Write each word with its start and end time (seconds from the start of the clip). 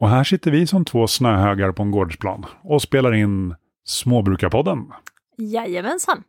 Och 0.00 0.08
här 0.08 0.24
sitter 0.24 0.50
vi 0.50 0.66
som 0.66 0.84
två 0.84 1.06
snöhögar 1.06 1.72
på 1.72 1.82
en 1.82 1.90
gårdsplan 1.90 2.46
och 2.62 2.82
spelar 2.82 3.14
in 3.14 3.54
Småbrukarpodden. 3.84 4.86
Jajamensan. 5.36 6.22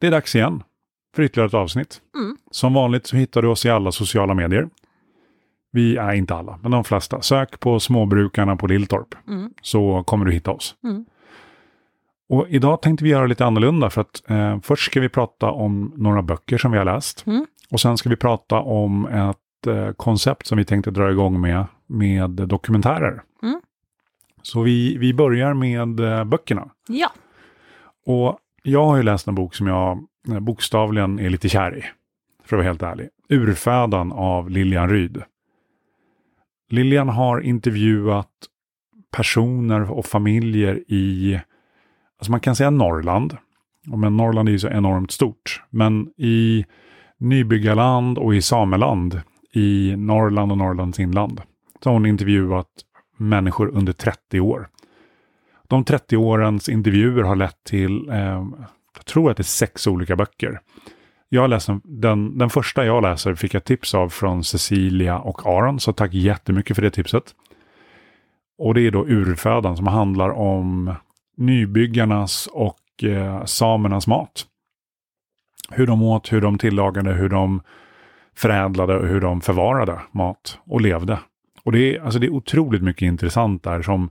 Det 0.00 0.06
är 0.06 0.10
dags 0.10 0.34
igen 0.36 0.62
för 1.16 1.22
ytterligare 1.22 1.46
ett 1.48 1.54
avsnitt. 1.54 2.00
Mm. 2.16 2.36
Som 2.50 2.74
vanligt 2.74 3.06
så 3.06 3.16
hittar 3.16 3.42
du 3.42 3.48
oss 3.48 3.66
i 3.66 3.70
alla 3.70 3.92
sociala 3.92 4.34
medier. 4.34 4.68
Vi 5.72 5.96
är 5.96 6.12
inte 6.12 6.34
alla, 6.34 6.58
men 6.62 6.70
de 6.70 6.84
flesta. 6.84 7.22
Sök 7.22 7.60
på 7.60 7.80
Småbrukarna 7.80 8.56
på 8.56 8.66
Lilltorp 8.66 9.14
Mm. 9.28 9.50
så 9.62 10.02
kommer 10.02 10.24
du 10.24 10.32
hitta 10.32 10.50
oss. 10.50 10.74
Mm. 10.84 11.04
Och 12.28 12.46
idag 12.48 12.82
tänkte 12.82 13.04
vi 13.04 13.10
göra 13.10 13.26
lite 13.26 13.44
annorlunda 13.46 13.90
för 13.90 14.00
att 14.00 14.30
eh, 14.30 14.60
först 14.60 14.90
ska 14.90 15.00
vi 15.00 15.08
prata 15.08 15.50
om 15.50 15.92
några 15.96 16.22
böcker 16.22 16.58
som 16.58 16.72
vi 16.72 16.78
har 16.78 16.84
läst. 16.84 17.26
Mm. 17.26 17.46
Och 17.70 17.80
sen 17.80 17.96
ska 17.98 18.08
vi 18.08 18.16
prata 18.16 18.60
om 18.60 19.06
ett 19.06 19.66
eh, 19.66 19.92
koncept 19.92 20.46
som 20.46 20.58
vi 20.58 20.64
tänkte 20.64 20.90
dra 20.90 21.10
igång 21.10 21.40
med, 21.40 21.64
med 21.90 22.30
dokumentärer. 22.30 23.22
Mm. 23.42 23.60
Så 24.42 24.62
vi, 24.62 24.96
vi 24.96 25.14
börjar 25.14 25.54
med 25.54 26.00
eh, 26.00 26.24
böckerna. 26.24 26.70
Ja. 26.88 27.12
Och 28.06 28.38
jag 28.62 28.84
har 28.84 28.96
ju 28.96 29.02
läst 29.02 29.28
en 29.28 29.34
bok 29.34 29.54
som 29.54 29.66
jag 29.66 30.06
eh, 30.28 30.40
bokstavligen 30.40 31.18
är 31.18 31.30
lite 31.30 31.48
kär 31.48 31.78
i. 31.78 31.84
För 32.44 32.56
att 32.56 32.58
vara 32.58 32.62
helt 32.62 32.82
ärlig. 32.82 33.08
Urfödan 33.28 34.12
av 34.12 34.50
Lilian 34.50 34.90
Ryd. 34.90 35.22
Lilian 36.70 37.08
har 37.08 37.40
intervjuat 37.40 38.30
personer 39.10 39.90
och 39.90 40.06
familjer 40.06 40.84
i, 40.88 41.40
alltså 42.18 42.30
man 42.30 42.40
kan 42.40 42.56
säga 42.56 42.70
Norrland. 42.70 43.36
Men 43.86 44.16
Norrland 44.16 44.48
är 44.48 44.52
ju 44.52 44.58
så 44.58 44.68
enormt 44.68 45.10
stort. 45.10 45.62
Men 45.70 46.10
i 46.16 46.66
nybyggarland 47.18 48.18
och 48.18 48.34
i 48.34 48.42
sameland 48.42 49.20
i 49.52 49.94
Norrland 49.96 50.52
och 50.52 50.58
Norrlands 50.58 51.00
inland. 51.00 51.40
Så 51.82 51.88
har 51.88 51.94
hon 51.94 52.06
intervjuat 52.06 52.68
människor 53.16 53.68
under 53.68 53.92
30 53.92 54.40
år. 54.40 54.68
De 55.68 55.84
30 55.84 56.16
årens 56.16 56.68
intervjuer 56.68 57.22
har 57.22 57.36
lett 57.36 57.64
till, 57.64 58.08
eh, 58.08 58.46
jag 58.96 59.04
tror 59.04 59.30
att 59.30 59.36
det 59.36 59.40
är 59.40 59.44
sex 59.44 59.86
olika 59.86 60.16
böcker. 60.16 60.60
Jag 61.28 61.50
läser, 61.50 61.80
den, 61.84 62.38
den 62.38 62.50
första 62.50 62.84
jag 62.84 63.02
läser 63.02 63.34
fick 63.34 63.54
jag 63.54 63.64
tips 63.64 63.94
av 63.94 64.08
från 64.08 64.44
Cecilia 64.44 65.18
och 65.18 65.46
Aron, 65.46 65.80
så 65.80 65.92
tack 65.92 66.14
jättemycket 66.14 66.76
för 66.76 66.82
det 66.82 66.90
tipset. 66.90 67.34
Och 68.58 68.74
det 68.74 68.80
är 68.86 68.90
då 68.90 69.06
Urfödan 69.06 69.76
som 69.76 69.86
handlar 69.86 70.30
om 70.30 70.94
nybyggarnas 71.36 72.48
och 72.52 73.04
eh, 73.04 73.44
samernas 73.44 74.06
mat. 74.06 74.46
Hur 75.70 75.86
de 75.86 76.02
åt, 76.02 76.32
hur 76.32 76.40
de 76.40 76.58
tillagade, 76.58 77.12
hur 77.12 77.28
de 77.28 77.62
förädlade 78.36 78.96
och 78.98 79.06
hur 79.06 79.20
de 79.20 79.40
förvarade 79.40 80.00
mat 80.12 80.58
och 80.64 80.80
levde. 80.80 81.18
Och 81.70 81.76
det 81.76 81.96
är, 81.96 82.02
alltså 82.02 82.18
det 82.18 82.26
är 82.26 82.30
otroligt 82.30 82.82
mycket 82.82 83.02
intressant 83.02 83.62
där 83.62 83.82
som 83.82 84.10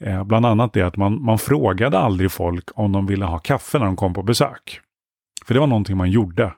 eh, 0.00 0.24
bland 0.24 0.46
annat 0.46 0.72
det 0.72 0.82
att 0.82 0.96
man, 0.96 1.22
man 1.22 1.38
frågade 1.38 1.98
aldrig 1.98 2.32
folk 2.32 2.70
om 2.74 2.92
de 2.92 3.06
ville 3.06 3.24
ha 3.24 3.38
kaffe 3.38 3.78
när 3.78 3.86
de 3.86 3.96
kom 3.96 4.14
på 4.14 4.22
besök. 4.22 4.80
För 5.46 5.54
det 5.54 5.60
var 5.60 5.66
någonting 5.66 5.96
man 5.96 6.10
gjorde. 6.10 6.52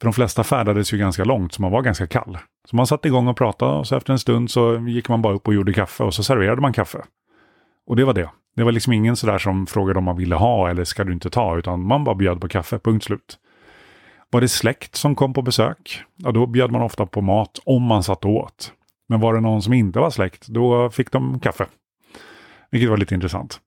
För 0.00 0.06
de 0.06 0.12
flesta 0.12 0.44
färdades 0.44 0.94
ju 0.94 0.98
ganska 0.98 1.24
långt 1.24 1.52
så 1.52 1.62
man 1.62 1.72
var 1.72 1.82
ganska 1.82 2.06
kall. 2.06 2.38
Så 2.70 2.76
man 2.76 2.86
satte 2.86 3.08
igång 3.08 3.28
och 3.28 3.36
pratade 3.36 3.72
och 3.72 3.86
så 3.86 3.96
efter 3.96 4.12
en 4.12 4.18
stund 4.18 4.50
så 4.50 4.78
gick 4.88 5.08
man 5.08 5.22
bara 5.22 5.34
upp 5.34 5.48
och 5.48 5.54
gjorde 5.54 5.72
kaffe 5.72 6.04
och 6.04 6.14
så 6.14 6.22
serverade 6.22 6.60
man 6.60 6.72
kaffe. 6.72 6.98
Och 7.86 7.96
det 7.96 8.04
var 8.04 8.14
det. 8.14 8.30
Det 8.56 8.64
var 8.64 8.72
liksom 8.72 8.92
ingen 8.92 9.16
sådär 9.16 9.38
som 9.38 9.66
frågade 9.66 9.98
om 9.98 10.04
man 10.04 10.16
ville 10.16 10.34
ha 10.34 10.70
eller 10.70 10.84
ska 10.84 11.04
du 11.04 11.12
inte 11.12 11.30
ta 11.30 11.58
utan 11.58 11.86
man 11.86 12.04
bara 12.04 12.14
bjöd 12.14 12.40
på 12.40 12.48
kaffe, 12.48 12.78
punkt 12.78 13.04
slut. 13.04 13.38
Var 14.30 14.40
det 14.40 14.48
släkt 14.48 14.96
som 14.96 15.14
kom 15.14 15.32
på 15.32 15.42
besök, 15.42 16.02
ja 16.16 16.32
då 16.32 16.46
bjöd 16.46 16.72
man 16.72 16.82
ofta 16.82 17.06
på 17.06 17.20
mat 17.20 17.58
om 17.64 17.82
man 17.82 18.02
satt 18.02 18.24
och 18.24 18.30
åt. 18.30 18.72
Men 19.08 19.20
var 19.20 19.34
det 19.34 19.40
någon 19.40 19.62
som 19.62 19.72
inte 19.72 19.98
var 19.98 20.10
släkt, 20.10 20.46
då 20.46 20.90
fick 20.90 21.12
de 21.12 21.40
kaffe. 21.40 21.66
Vilket 22.70 22.90
var 22.90 22.96
lite 22.96 23.14
intressant. 23.14 23.60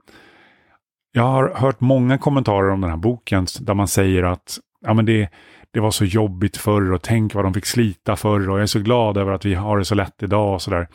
Jag 1.12 1.24
har 1.24 1.54
hört 1.56 1.82
många 1.82 2.18
kommentarer 2.18 2.70
om 2.70 2.82
den 2.82 2.90
här 2.90 2.98
boken 2.98 3.48
där 3.62 3.74
man 3.74 3.88
säger 3.88 4.24
att 4.24 4.60
ja, 4.82 4.94
men 4.94 5.06
det, 5.06 5.30
det 5.72 5.80
var 5.80 5.92
så 5.92 6.06
jobbigt 6.06 6.58
förr 6.58 6.92
och 6.92 7.02
tänk 7.02 7.34
vad 7.34 7.46
de 7.46 7.54
fick 7.54 7.66
slita 7.66 8.16
förr 8.16 8.50
och 8.50 8.56
jag 8.56 8.62
är 8.62 8.66
så 8.66 8.80
glad 8.80 9.18
över 9.18 9.32
att 9.32 9.46
vi 9.46 9.54
har 9.54 9.78
det 9.78 9.86
så 9.86 9.96
lätt 9.96 10.24
idag 10.24 10.54
och 10.54 10.62
sådär. 10.62 10.88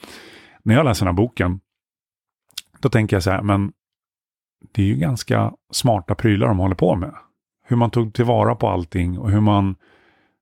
När 0.62 0.74
jag 0.74 0.84
läser 0.84 1.06
den 1.06 1.14
här 1.14 1.22
boken, 1.22 1.60
då 2.80 2.88
tänker 2.88 3.16
jag 3.16 3.22
så 3.22 3.30
här, 3.30 3.42
men 3.42 3.72
det 4.72 4.82
är 4.82 4.86
ju 4.86 4.96
ganska 4.96 5.52
smarta 5.72 6.14
prylar 6.14 6.46
de 6.46 6.58
håller 6.58 6.74
på 6.74 6.96
med. 6.96 7.14
Hur 7.66 7.76
man 7.76 7.90
tog 7.90 8.14
tillvara 8.14 8.54
på 8.54 8.68
allting 8.68 9.18
och 9.18 9.30
hur 9.30 9.40
man, 9.40 9.76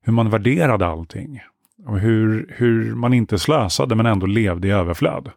hur 0.03 0.12
man 0.12 0.31
värderade 0.31 0.87
allting. 0.87 1.41
Om 1.87 1.98
hur, 1.98 2.54
hur 2.56 2.94
man 2.94 3.15
inte 3.15 3.38
slösade 3.38 3.94
men 3.94 4.06
ändå 4.06 4.26
levde 4.26 4.69
i 4.69 4.70
överflöd. 4.70 5.31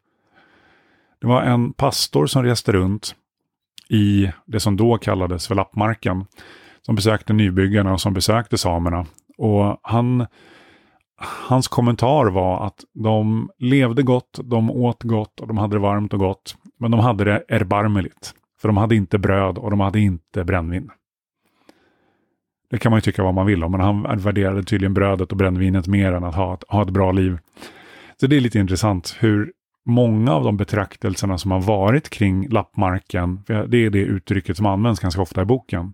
Det 1.22 1.28
var 1.28 1.42
en 1.42 1.74
pastor 1.74 2.26
som 2.26 2.44
reste 2.44 2.72
runt 2.72 3.16
i 3.90 4.32
det 4.46 4.60
som 4.60 4.78
då 4.78 4.98
kallades 4.98 5.48
för 5.48 5.56
lappmarken. 5.56 6.26
Som 6.82 6.96
besökte 6.96 7.34
nybyggarna 7.34 7.94
och 7.94 8.02
som 8.02 8.14
besökte 8.14 8.58
samerna. 8.58 9.06
Och 9.38 9.80
han, 9.82 10.28
hans 11.48 11.68
kommentar 11.68 12.26
var 12.26 12.68
att 12.68 12.84
de 12.94 13.50
levde 13.58 14.04
gott, 14.04 14.40
de 14.44 14.72
åt 14.72 15.04
gott 15.04 15.40
och 15.40 15.48
de 15.48 15.58
hade 15.58 15.76
det 15.76 15.80
varmt 15.80 16.14
och 16.14 16.20
gott. 16.20 16.58
Men 16.80 16.92
de 16.92 17.00
hade 17.00 17.24
det 17.24 17.44
erbarmligt. 17.50 18.34
För 18.62 18.68
de 18.70 18.78
hade 18.78 18.96
inte 18.96 19.18
bröd 19.18 19.58
och 19.58 19.70
de 19.70 19.80
hade 19.80 20.00
inte 20.00 20.44
brännvin. 20.44 20.90
Det 22.70 22.78
kan 22.78 22.90
man 22.90 22.98
ju 22.98 23.02
tycka 23.02 23.24
vad 23.24 23.34
man 23.34 23.46
vill 23.46 23.64
om, 23.64 23.72
men 23.72 23.82
han 23.82 24.18
värderade 24.18 24.64
tydligen 24.64 24.94
brödet 24.94 25.32
och 25.32 25.38
brännvinet 25.38 25.88
mer 25.88 26.12
än 26.12 26.24
att 26.24 26.36
ha 26.36 26.54
ett, 26.54 26.64
ha 26.68 26.82
ett 26.82 26.90
bra 26.90 27.12
liv. 27.12 27.38
Så 28.20 28.28
det 28.28 28.36
är 28.36 28.42
lite 28.42 28.60
intressant 28.60 29.18
hur 29.20 29.52
många 29.86 30.34
av 30.34 30.44
de 30.44 30.58
betraktelserna 30.58 31.38
som 31.38 31.52
har 31.52 31.62
varit 31.62 32.10
kring 32.10 32.50
lappmarken, 32.50 33.44
det 33.46 33.86
är 33.86 33.90
det 33.90 34.00
uttrycket 34.00 34.58
som 34.58 34.66
används 34.66 35.00
ganska 35.00 35.22
ofta 35.22 35.42
i 35.42 35.46
boken, 35.46 35.94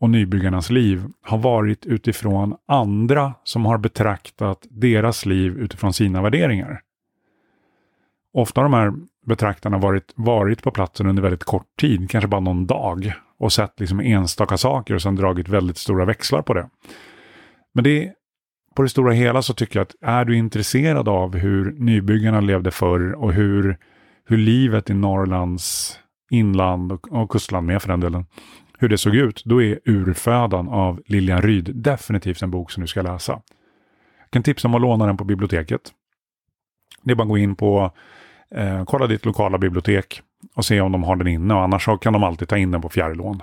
och 0.00 0.10
nybyggarnas 0.10 0.70
liv 0.70 1.04
har 1.22 1.38
varit 1.38 1.86
utifrån 1.86 2.56
andra 2.66 3.34
som 3.44 3.66
har 3.66 3.78
betraktat 3.78 4.66
deras 4.70 5.26
liv 5.26 5.58
utifrån 5.58 5.92
sina 5.92 6.22
värderingar. 6.22 6.80
Ofta 8.32 8.62
de 8.62 8.72
här 8.72 8.92
betraktarna 9.24 9.78
varit, 9.78 10.12
varit 10.14 10.62
på 10.62 10.70
platsen 10.70 11.06
under 11.06 11.22
väldigt 11.22 11.44
kort 11.44 11.76
tid, 11.80 12.10
kanske 12.10 12.28
bara 12.28 12.40
någon 12.40 12.66
dag, 12.66 13.12
och 13.38 13.52
sett 13.52 13.80
liksom 13.80 14.00
enstaka 14.00 14.56
saker 14.56 14.94
och 14.94 15.02
sedan 15.02 15.16
dragit 15.16 15.48
väldigt 15.48 15.78
stora 15.78 16.04
växlar 16.04 16.42
på 16.42 16.54
det. 16.54 16.68
Men 17.74 17.84
det 17.84 18.12
på 18.74 18.82
det 18.82 18.88
stora 18.88 19.12
hela 19.12 19.42
så 19.42 19.54
tycker 19.54 19.78
jag 19.78 19.82
att 19.82 19.94
är 20.00 20.24
du 20.24 20.36
intresserad 20.36 21.08
av 21.08 21.36
hur 21.36 21.72
nybyggarna 21.72 22.40
levde 22.40 22.70
förr 22.70 23.12
och 23.12 23.32
hur, 23.32 23.78
hur 24.26 24.36
livet 24.36 24.90
i 24.90 24.94
Norrlands 24.94 25.98
inland 26.30 26.92
och, 26.92 27.12
och 27.12 27.30
kustland 27.30 27.66
med 27.66 27.82
för 27.82 27.88
den 27.88 28.00
delen, 28.00 28.26
hur 28.78 28.88
det 28.88 28.98
såg 28.98 29.14
ut, 29.14 29.42
då 29.44 29.62
är 29.62 29.78
Urfödan 29.84 30.68
av 30.68 31.02
Lilian 31.06 31.42
Ryd 31.42 31.70
definitivt 31.74 32.42
en 32.42 32.50
bok 32.50 32.70
som 32.70 32.80
du 32.80 32.86
ska 32.86 33.02
läsa. 33.02 33.32
Jag 34.20 34.30
kan 34.30 34.42
tipsa 34.42 34.68
om 34.68 34.74
att 34.74 34.80
låna 34.80 35.06
den 35.06 35.16
på 35.16 35.24
biblioteket. 35.24 35.80
Det 37.02 37.10
är 37.10 37.16
bara 37.16 37.22
att 37.22 37.28
gå 37.28 37.38
in 37.38 37.56
på, 37.56 37.92
eh, 38.54 38.84
kolla 38.84 39.06
ditt 39.06 39.24
lokala 39.24 39.58
bibliotek 39.58 40.22
och 40.54 40.64
se 40.64 40.80
om 40.80 40.92
de 40.92 41.02
har 41.02 41.16
den 41.16 41.26
inne 41.26 41.54
och 41.54 41.62
annars 41.62 41.84
så 41.84 41.96
kan 41.96 42.12
de 42.12 42.24
alltid 42.24 42.48
ta 42.48 42.56
in 42.56 42.70
den 42.70 42.82
på 42.82 42.88
fjärrlån. 42.88 43.42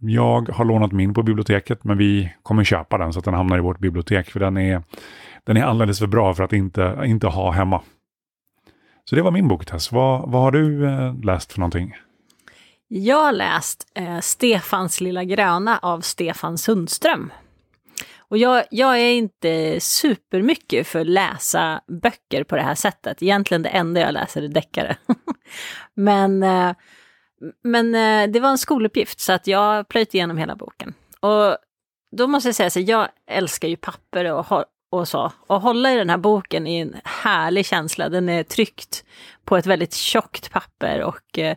Jag 0.00 0.48
har 0.48 0.64
lånat 0.64 0.92
min 0.92 1.14
på 1.14 1.22
biblioteket 1.22 1.84
men 1.84 1.98
vi 1.98 2.32
kommer 2.42 2.64
köpa 2.64 2.98
den 2.98 3.12
så 3.12 3.18
att 3.18 3.24
den 3.24 3.34
hamnar 3.34 3.58
i 3.58 3.60
vårt 3.60 3.78
bibliotek 3.78 4.30
för 4.30 4.40
den 4.40 4.56
är, 4.56 4.82
den 5.44 5.56
är 5.56 5.62
alldeles 5.62 5.98
för 5.98 6.06
bra 6.06 6.34
för 6.34 6.44
att 6.44 6.52
inte, 6.52 7.02
inte 7.04 7.26
ha 7.26 7.50
hemma. 7.50 7.82
Så 9.04 9.16
det 9.16 9.22
var 9.22 9.30
min 9.30 9.48
boktest. 9.48 9.92
Vad, 9.92 10.30
vad 10.30 10.42
har 10.42 10.52
du 10.52 10.86
eh, 10.86 11.14
läst 11.22 11.52
för 11.52 11.60
någonting? 11.60 11.94
Jag 12.88 13.24
har 13.24 13.32
läst 13.32 13.86
eh, 13.94 14.20
Stefans 14.20 15.00
lilla 15.00 15.24
gröna 15.24 15.78
av 15.78 16.00
Stefan 16.00 16.58
Sundström. 16.58 17.32
Och 18.28 18.38
jag, 18.38 18.64
jag 18.70 19.00
är 19.00 19.12
inte 19.12 19.80
supermycket 19.80 20.86
för 20.86 21.00
att 21.00 21.06
läsa 21.06 21.80
böcker 22.02 22.44
på 22.44 22.56
det 22.56 22.62
här 22.62 22.74
sättet. 22.74 23.22
Egentligen 23.22 23.62
det 23.62 23.68
enda 23.68 24.00
jag 24.00 24.12
läser 24.12 24.42
är 24.42 24.48
deckare. 24.48 24.96
men 25.94 26.42
eh, 26.42 26.72
men 27.62 27.94
eh, 27.94 28.32
det 28.32 28.40
var 28.40 28.48
en 28.48 28.58
skoluppgift 28.58 29.20
så 29.20 29.32
att 29.32 29.46
jag 29.46 29.88
plöjt 29.88 30.14
igenom 30.14 30.38
hela 30.38 30.56
boken. 30.56 30.94
Och 31.20 31.56
då 32.16 32.26
måste 32.26 32.48
jag 32.48 32.56
säga 32.56 32.70
så 32.70 32.80
jag 32.80 33.08
älskar 33.30 33.68
ju 33.68 33.76
papper 33.76 34.32
och, 34.32 34.64
och 34.90 35.08
så. 35.08 35.32
Och 35.46 35.60
hålla 35.60 35.92
i 35.92 35.96
den 35.96 36.10
här 36.10 36.16
boken 36.16 36.66
är 36.66 36.82
en 36.82 36.96
härlig 37.04 37.66
känsla. 37.66 38.08
Den 38.08 38.28
är 38.28 38.42
tryckt 38.42 39.04
på 39.44 39.56
ett 39.56 39.66
väldigt 39.66 39.94
tjockt 39.94 40.50
papper 40.50 41.02
och 41.02 41.38
eh, 41.38 41.56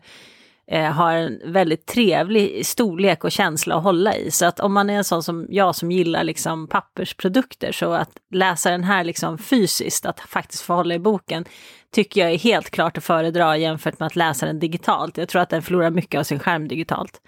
eh, 0.71 0.91
har 0.91 1.13
en 1.13 1.39
väldigt 1.45 1.85
trevlig 1.85 2.65
storlek 2.65 3.23
och 3.23 3.31
känsla 3.31 3.75
att 3.75 3.83
hålla 3.83 4.15
i. 4.15 4.31
Så 4.31 4.45
att 4.45 4.59
om 4.59 4.73
man 4.73 4.89
är 4.89 4.97
en 4.97 5.03
sån 5.03 5.23
som 5.23 5.47
jag 5.49 5.75
som 5.75 5.91
gillar 5.91 6.23
liksom 6.23 6.67
pappersprodukter 6.67 7.71
så 7.71 7.93
att 7.93 8.11
läsa 8.33 8.71
den 8.71 8.83
här 8.83 9.03
liksom 9.03 9.37
fysiskt, 9.37 10.05
att 10.05 10.19
faktiskt 10.19 10.63
få 10.63 10.73
hålla 10.73 10.95
i 10.95 10.99
boken, 10.99 11.45
tycker 11.91 12.21
jag 12.21 12.31
är 12.31 12.37
helt 12.37 12.69
klart 12.69 12.97
att 12.97 13.03
föredra 13.03 13.57
jämfört 13.57 13.99
med 13.99 14.05
att 14.05 14.15
läsa 14.15 14.45
den 14.45 14.59
digitalt. 14.59 15.17
Jag 15.17 15.29
tror 15.29 15.41
att 15.41 15.49
den 15.49 15.61
förlorar 15.61 15.89
mycket 15.89 16.19
av 16.19 16.23
sin 16.23 16.39
skärm 16.39 16.67
digitalt. 16.67 17.21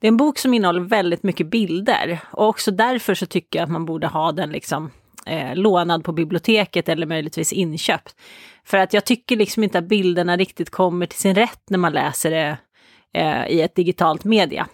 Det 0.00 0.06
är 0.06 0.08
en 0.08 0.16
bok 0.16 0.38
som 0.38 0.54
innehåller 0.54 0.80
väldigt 0.80 1.22
mycket 1.22 1.50
bilder 1.50 2.20
och 2.30 2.48
också 2.48 2.70
därför 2.70 3.14
så 3.14 3.26
tycker 3.26 3.58
jag 3.58 3.64
att 3.64 3.72
man 3.72 3.86
borde 3.86 4.06
ha 4.06 4.32
den 4.32 4.50
liksom 4.50 4.90
eh, 5.26 5.54
lånad 5.54 6.04
på 6.04 6.12
biblioteket 6.12 6.88
eller 6.88 7.06
möjligtvis 7.06 7.52
inköpt. 7.52 8.16
För 8.64 8.78
att 8.78 8.92
jag 8.92 9.04
tycker 9.04 9.36
liksom 9.36 9.64
inte 9.64 9.78
att 9.78 9.88
bilderna 9.88 10.36
riktigt 10.36 10.70
kommer 10.70 11.06
till 11.06 11.18
sin 11.18 11.34
rätt 11.34 11.62
när 11.70 11.78
man 11.78 11.92
läser 11.92 12.30
det 12.30 12.56
eh, 13.14 13.46
i 13.46 13.60
ett 13.60 13.74
digitalt 13.74 14.24
media. 14.24 14.66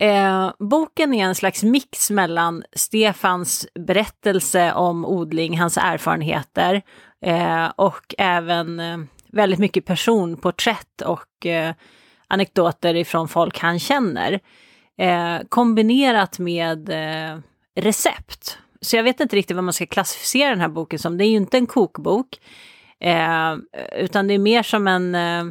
Eh, 0.00 0.52
boken 0.58 1.14
är 1.14 1.24
en 1.24 1.34
slags 1.34 1.62
mix 1.62 2.10
mellan 2.10 2.64
Stefans 2.72 3.66
berättelse 3.74 4.72
om 4.72 5.04
odling, 5.04 5.58
hans 5.58 5.76
erfarenheter 5.76 6.82
eh, 7.24 7.66
och 7.76 8.14
även 8.18 8.80
eh, 8.80 8.98
väldigt 9.32 9.58
mycket 9.58 9.84
personporträtt 9.84 11.02
och 11.02 11.46
eh, 11.46 11.74
anekdoter 12.28 12.94
ifrån 12.94 13.28
folk 13.28 13.58
han 13.58 13.78
känner. 13.78 14.40
Eh, 14.98 15.38
kombinerat 15.48 16.38
med 16.38 16.88
eh, 16.88 17.38
recept. 17.74 18.58
Så 18.82 18.96
jag 18.96 19.02
vet 19.02 19.20
inte 19.20 19.36
riktigt 19.36 19.54
vad 19.54 19.64
man 19.64 19.74
ska 19.74 19.86
klassificera 19.86 20.50
den 20.50 20.60
här 20.60 20.68
boken 20.68 20.98
som. 20.98 21.18
Det 21.18 21.24
är 21.24 21.30
ju 21.30 21.36
inte 21.36 21.56
en 21.56 21.66
kokbok, 21.66 22.40
eh, 23.00 23.56
utan 23.92 24.28
det 24.28 24.34
är 24.34 24.38
mer 24.38 24.62
som 24.62 24.88
en 24.88 25.14
eh, 25.14 25.44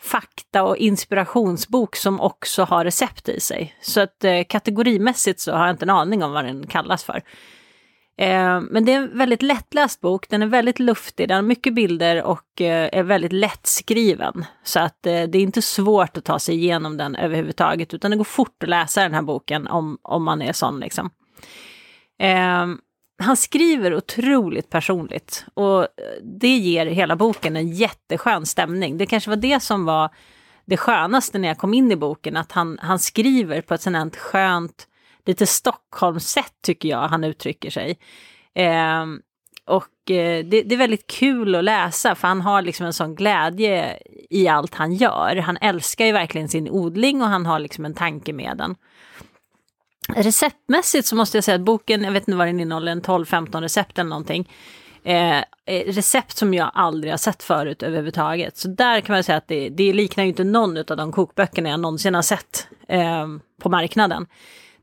fakta 0.00 0.62
och 0.62 0.76
inspirationsbok 0.76 1.96
som 1.96 2.20
också 2.20 2.64
har 2.64 2.84
recept 2.84 3.28
i 3.28 3.40
sig. 3.40 3.74
Så 3.80 4.00
att 4.00 4.24
eh, 4.24 4.42
kategorimässigt 4.48 5.40
så 5.40 5.52
har 5.52 5.66
jag 5.66 5.74
inte 5.74 5.84
en 5.84 5.90
aning 5.90 6.22
om 6.22 6.32
vad 6.32 6.44
den 6.44 6.66
kallas 6.66 7.04
för. 7.04 7.22
Eh, 8.16 8.60
men 8.60 8.84
det 8.84 8.92
är 8.92 8.96
en 8.96 9.18
väldigt 9.18 9.42
lättläst 9.42 10.00
bok, 10.00 10.28
den 10.28 10.42
är 10.42 10.46
väldigt 10.46 10.78
luftig, 10.78 11.28
den 11.28 11.34
har 11.34 11.42
mycket 11.42 11.74
bilder 11.74 12.22
och 12.22 12.60
eh, 12.60 12.88
är 12.92 13.02
väldigt 13.02 13.32
lättskriven. 13.32 14.44
Så 14.64 14.80
att 14.80 15.06
eh, 15.06 15.22
det 15.22 15.38
är 15.38 15.42
inte 15.42 15.62
svårt 15.62 16.16
att 16.16 16.24
ta 16.24 16.38
sig 16.38 16.54
igenom 16.54 16.96
den 16.96 17.16
överhuvudtaget, 17.16 17.94
utan 17.94 18.10
det 18.10 18.16
går 18.16 18.24
fort 18.24 18.62
att 18.62 18.68
läsa 18.68 19.02
den 19.02 19.14
här 19.14 19.22
boken 19.22 19.66
om, 19.66 19.98
om 20.02 20.24
man 20.24 20.42
är 20.42 20.52
sån 20.52 20.80
liksom. 20.80 21.10
Eh, 22.18 22.66
han 23.18 23.36
skriver 23.36 23.94
otroligt 23.94 24.70
personligt 24.70 25.46
och 25.54 25.82
eh, 25.82 25.86
det 26.22 26.56
ger 26.56 26.86
hela 26.86 27.16
boken 27.16 27.56
en 27.56 27.68
jätteskön 27.68 28.46
stämning. 28.46 28.98
Det 28.98 29.06
kanske 29.06 29.30
var 29.30 29.36
det 29.36 29.60
som 29.60 29.84
var 29.84 30.10
det 30.64 30.76
skönaste 30.76 31.38
när 31.38 31.48
jag 31.48 31.58
kom 31.58 31.74
in 31.74 31.92
i 31.92 31.96
boken, 31.96 32.36
att 32.36 32.52
han, 32.52 32.78
han 32.82 32.98
skriver 32.98 33.60
på 33.60 33.74
ett 33.74 33.82
sådant 33.82 34.16
skönt, 34.16 34.88
lite 35.26 35.46
Stockholmssätt 35.46 36.54
tycker 36.62 36.88
jag 36.88 37.08
han 37.08 37.24
uttrycker 37.24 37.70
sig. 37.70 37.98
Eh, 38.54 39.04
och 39.66 40.10
eh, 40.10 40.44
det, 40.44 40.62
det, 40.62 40.74
är 40.74 40.76
väldigt 40.76 41.06
kul 41.06 41.54
att 41.54 41.64
läsa 41.64 42.14
för 42.14 42.28
han 42.28 42.40
har 42.40 42.62
liksom 42.62 42.86
en 42.86 42.92
sån 42.92 43.14
glädje 43.14 43.98
i 44.30 44.48
allt 44.48 44.74
han 44.74 44.94
gör. 44.94 45.36
Han 45.36 45.56
älskar 45.56 46.06
ju 46.06 46.12
verkligen 46.12 46.48
sin 46.48 46.70
odling 46.70 47.22
och 47.22 47.28
han 47.28 47.46
har 47.46 47.58
liksom 47.58 47.84
en 47.84 47.94
tanke 47.94 48.32
med 48.32 48.56
den. 48.56 48.74
Receptmässigt 50.08 51.06
så 51.06 51.16
måste 51.16 51.36
jag 51.36 51.44
säga 51.44 51.54
att 51.54 51.60
boken, 51.60 52.02
jag 52.02 52.12
vet 52.12 52.28
inte 52.28 52.38
vad 52.38 52.46
den 52.46 52.60
innehåller, 52.60 52.92
en 52.92 53.02
12-15 53.02 53.60
recept 53.60 53.98
eller 53.98 54.10
någonting. 54.10 54.48
Eh, 55.04 55.38
eh, 55.38 55.44
recept 55.86 56.36
som 56.36 56.54
jag 56.54 56.70
aldrig 56.74 57.12
har 57.12 57.18
sett 57.18 57.42
förut 57.42 57.82
överhuvudtaget. 57.82 58.56
Så 58.56 58.68
där 58.68 59.00
kan 59.00 59.14
man 59.14 59.24
säga 59.24 59.38
att 59.38 59.48
det, 59.48 59.68
det 59.68 59.92
liknar 59.92 60.24
ju 60.24 60.28
inte 60.28 60.44
någon 60.44 60.78
av 60.78 60.96
de 60.96 61.12
kokböckerna 61.12 61.68
jag 61.68 61.80
någonsin 61.80 62.14
har 62.14 62.22
sett 62.22 62.68
eh, 62.88 63.26
på 63.62 63.68
marknaden. 63.68 64.26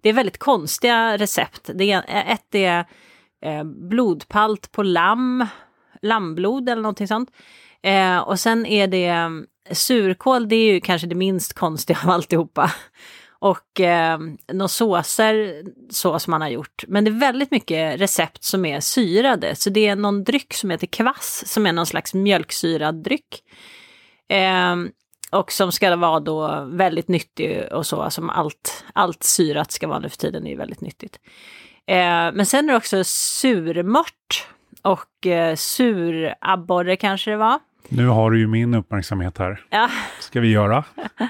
Det 0.02 0.10
är 0.10 0.14
väldigt 0.14 0.38
konstiga 0.38 1.18
recept. 1.18 1.70
Det 1.74 1.92
är, 1.92 2.04
ett 2.34 2.56
är 2.56 2.86
eh, 3.46 3.64
blodpalt 3.64 4.72
på 4.72 4.84
lamm, 4.84 5.46
lammblod 6.02 6.70
eller 6.70 6.82
någonting 6.82 7.08
sånt. 7.08 7.30
Eh, 7.84 8.18
och 8.18 8.40
sen 8.40 8.66
är 8.66 8.88
det 8.88 9.08
eh, 9.08 9.30
surkål, 9.72 10.50
det 10.50 10.56
är 10.56 10.74
ju 10.74 10.82
kanske 10.82 11.08
det 11.08 11.16
minst 11.16 11.54
konstiga 11.54 12.00
av 12.04 12.10
alltihopa 12.10 12.72
och 13.42 13.80
eh, 13.80 14.20
några 14.54 14.68
såser 14.68 15.64
så 15.90 16.20
som 16.20 16.32
man 16.32 16.42
har 16.42 16.50
gjort. 16.50 16.84
Men 16.88 17.04
det 17.04 17.12
är 17.12 17.20
väldigt 17.20 17.52
mycket 17.52 18.02
recept 18.02 18.44
som 18.44 18.66
är 18.66 18.80
syrade. 18.80 19.56
Så 19.56 19.70
det 19.70 19.88
är 19.88 19.96
någon 19.96 20.24
dryck 20.24 20.54
som 20.54 20.70
heter 20.70 20.88
kvass 20.88 21.44
som 21.48 21.66
är 21.66 21.74
någon 21.74 21.86
slags 21.86 22.14
mjölksyrad 22.14 23.04
dryck. 23.04 23.44
Eh, 24.30 24.76
och 25.32 25.52
som 25.52 25.72
ska 25.72 25.96
vara 25.96 26.20
då 26.20 26.68
väldigt 26.72 27.08
nyttig 27.08 27.64
och 27.72 27.86
så, 27.86 28.10
som 28.10 28.30
allt, 28.30 28.86
allt 28.94 29.24
syrat 29.24 29.72
ska 29.72 29.88
vara 29.88 30.00
nu 30.00 30.10
för 30.10 30.18
tiden 30.18 30.48
är 30.48 30.58
väldigt 30.58 30.82
nyttigt. 30.82 31.20
Eh, 31.88 32.32
men 32.34 32.46
sen 32.46 32.66
är 32.70 32.74
det 32.74 32.78
också 32.78 33.04
surmört 33.04 34.48
och 34.82 35.28
eh, 35.28 35.56
surabborre 35.56 36.96
kanske 36.96 37.32
det 37.32 37.38
var. 37.38 37.60
Nu 37.90 38.08
har 38.08 38.32
du 38.32 38.40
ju 38.40 38.48
min 38.48 38.74
uppmärksamhet 38.74 39.38
här. 39.38 39.66
Ja. 39.70 39.90
ska 40.20 40.40
vi 40.40 40.52
göra? 40.52 40.84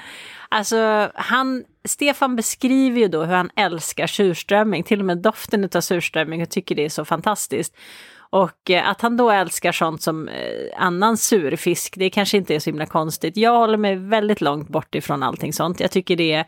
Alltså, 0.54 1.10
han, 1.14 1.64
Stefan 1.84 2.36
beskriver 2.36 3.00
ju 3.00 3.08
då 3.08 3.24
hur 3.24 3.34
han 3.34 3.50
älskar 3.56 4.06
surströmming, 4.06 4.82
till 4.82 5.00
och 5.00 5.06
med 5.06 5.18
doften 5.18 5.68
av 5.74 5.80
surströmming 5.80 6.42
och 6.42 6.50
tycker 6.50 6.74
det 6.74 6.84
är 6.84 6.88
så 6.88 7.04
fantastiskt. 7.04 7.76
Och 8.30 8.70
eh, 8.70 8.88
att 8.88 9.00
han 9.00 9.16
då 9.16 9.30
älskar 9.30 9.72
sånt 9.72 10.02
som 10.02 10.28
eh, 10.28 10.34
annan 10.76 11.16
surfisk, 11.16 11.94
det 11.96 12.10
kanske 12.10 12.36
inte 12.36 12.54
är 12.54 12.58
så 12.58 12.70
himla 12.70 12.86
konstigt. 12.86 13.36
Jag 13.36 13.58
håller 13.58 13.78
mig 13.78 13.96
väldigt 13.96 14.40
långt 14.40 14.68
bort 14.68 14.94
ifrån 14.94 15.22
allting 15.22 15.52
sånt. 15.52 15.80
Jag 15.80 15.90
tycker 15.90 16.16
det 16.16 16.44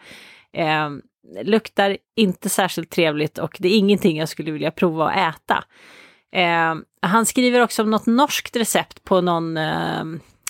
eh, 0.52 0.90
luktar 1.42 1.96
inte 2.16 2.48
särskilt 2.48 2.90
trevligt 2.90 3.38
och 3.38 3.56
det 3.58 3.68
är 3.68 3.78
ingenting 3.78 4.16
jag 4.18 4.28
skulle 4.28 4.50
vilja 4.50 4.70
prova 4.70 5.10
att 5.10 5.34
äta. 5.34 5.64
Eh, 6.32 6.74
han 7.02 7.26
skriver 7.26 7.60
också 7.60 7.82
om 7.82 7.90
något 7.90 8.06
norskt 8.06 8.56
recept 8.56 9.04
på 9.04 9.20
någon, 9.20 9.56
eh, 9.56 10.04